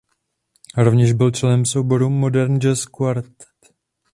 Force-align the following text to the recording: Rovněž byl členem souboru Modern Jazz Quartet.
Rovněž 0.77 1.13
byl 1.13 1.31
členem 1.31 1.65
souboru 1.65 2.09
Modern 2.09 2.61
Jazz 2.61 2.85
Quartet. 2.85 3.45